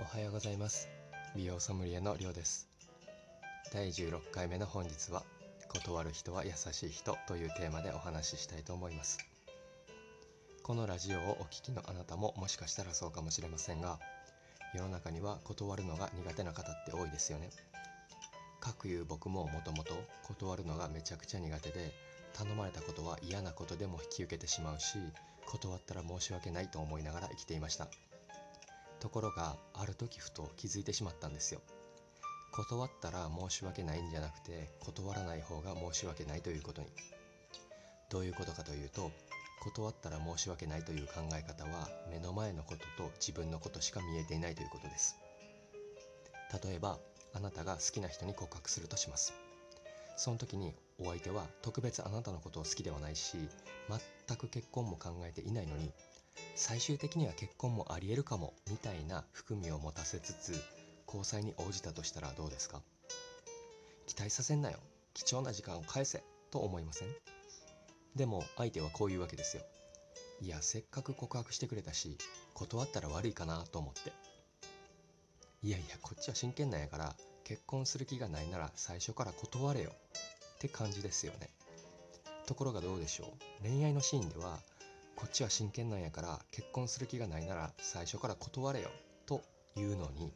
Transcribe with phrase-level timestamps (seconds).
[0.00, 0.88] おはようございます。
[1.34, 2.68] 美容ソムリエのりょうです。
[3.72, 5.24] 第16回目の本日は
[5.66, 9.18] 断る人は優しい人というテーマでお話ししたいと思います。
[10.62, 13.98] このラジオをお聞きのあなたももしかしたらそうかもしれませんが
[14.72, 17.50] 世の中には断るのが苦手な方って多いですよね。
[18.60, 21.92] かくいう僕ももともと断るのがめちゃくちゃ苦手で
[22.34, 24.96] 頼まれたことは嫌なことでも引き受けてしまうし
[25.44, 27.88] 断ったら申し訳ないと思いながら生きていました。
[28.98, 31.60] ところがある時ふと気づいてしまったんですよ。
[32.52, 36.88] 断ったら申し訳ないんじゃなくて断らない方が申し訳ないということに。
[38.10, 39.10] どういうことかというと
[39.60, 45.16] 断ったら申し訳ないという考え方は目の前のことと自分のことしか見えていないということです。
[46.64, 46.98] 例えば
[47.34, 49.34] あなたが好きな人に告白するとします。
[50.16, 53.36] その時にお相手は特別あなたのことを好きではないし
[54.26, 55.92] 全く結婚も考えていないのに
[56.54, 60.60] 最終的には結婚もありえるかもみたいな含みを持たせつつ
[61.06, 62.82] 交際に応じたとしたらどうですか？
[64.06, 64.78] 期待させんなよ。
[65.14, 67.08] 貴重な時間を返せと思いません？
[68.16, 69.62] でも相手はこういうわけですよ。
[70.40, 72.16] いやせっかく告白してくれたし
[72.54, 74.12] 断ったら悪いかなと思って。
[75.62, 81.48] いやいやこっちは真剣なんやから結婚する気がないなら最初から断れよって感じですよね。
[82.46, 83.62] ところがどうでしょう。
[83.62, 84.58] 恋愛のシーンでは
[85.18, 88.88] こっちは真剣なんやから結婚する気がないなら最初から断れよ
[89.26, 89.42] と
[89.74, 90.32] いうのに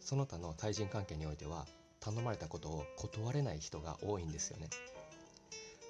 [0.00, 1.66] その他の対人関係においては
[2.00, 4.70] 頼まれたことを断れない人が多いんですよね。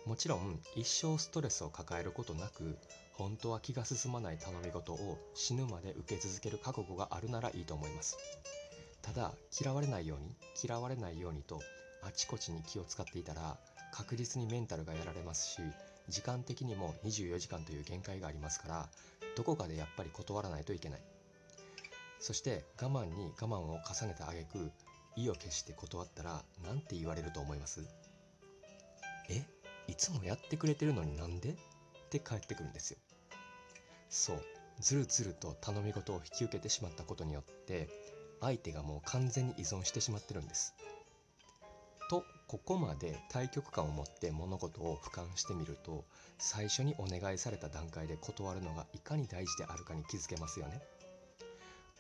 [0.05, 2.77] もちろん一生ストレスを抱えることなく
[3.12, 8.19] 本当は気が進まない頼み事を死ぬまで受け続ける覚悟があるならいいと思います。
[9.01, 11.62] ただ嫌われないように嫌われないようにと
[12.03, 13.56] あちこちに気を使っていたら
[13.97, 15.62] 確実にメンタルがやられますし
[16.09, 18.89] 時間的にも24時間という限界がありますから
[19.36, 21.01] どこかでやっぱり断らないといけない。
[22.19, 24.73] そして我慢に我慢を重ねた挙句
[25.17, 27.86] 意を決して断ったら何て言われると思います？
[29.30, 29.45] え
[29.86, 31.51] いつもやってくれてるのになんで？
[31.51, 31.55] っ
[32.11, 32.98] て返ってくるんですよ。
[34.08, 34.42] そう
[34.80, 37.89] ずるずると頼み事を引き受けてしまったことによって
[38.41, 40.74] 相手がもう完全に依存してしまってるんです。
[42.09, 46.05] とここまで対極感を持って物事を俯瞰してみると
[46.39, 50.81] 最初にお願いされた段階で断るのがいかに大事であるかに気づけますよね。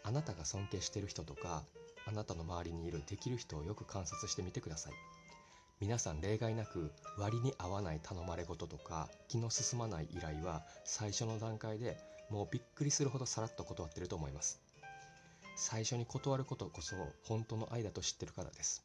[0.02, 1.64] あなたが尊敬してる人とか
[2.06, 4.92] あなたの周りにいるできる人をよく観察してみてください。
[5.80, 11.98] 皆さん例外なく割に合わない頼まれ事とか気の進まない依頼は最初の段階で
[12.30, 14.60] もうびっくりするほどさらっと断ってると思います。
[15.56, 18.84] 最初に断ることこそ本当の愛だと知ってるからです。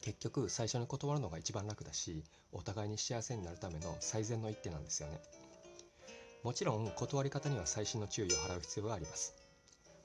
[0.00, 5.20] 結局最初に断るのが一番楽だしお互いに幸せになるための最善の一手なんですよね。
[6.42, 9.34] もちろん断り方には細心の注意を払う必要があります。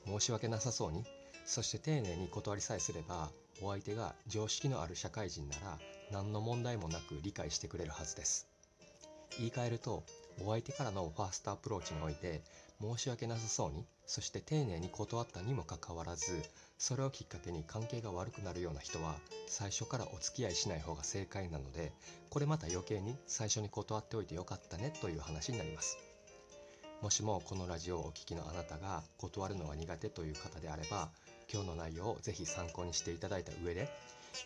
[0.06, 1.04] 申し訳なさそうに
[1.46, 5.80] そして丁寧に断りさえすればお相手が常識のある社会人なら
[6.12, 8.48] 何の問題もなく理解してくれるはずです。
[9.38, 10.04] 言い換えると
[10.42, 12.42] お相手からのファーストアプローチにおいて
[12.82, 16.44] 申し訳なさそうにそして丁寧に断ったにもかかわらず
[16.78, 19.16] それをきっかけに関係が悪くなるような人は
[19.48, 21.94] 最初からお付き合いしない方が正解なので
[22.30, 25.98] これまた余計に最初に断っておいてよかったねという話になります。
[27.02, 31.10] もしもこのラジオをお聴きのあなたが断るのが苦手という方であれば
[31.52, 33.90] 今日の内容をぜひ参考にしていただいた上で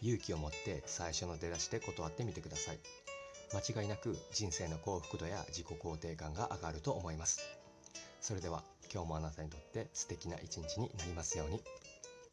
[0.02, 2.80] 勇気を持って最初の出だしで断ってみてください。
[3.54, 7.42] 間違いなく人生の幸福度や自己肯定感が上がると思います。
[8.22, 11.62] それでは今日もあなたにとって素敵な一日になりますように。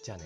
[0.02, 0.24] じゃあね。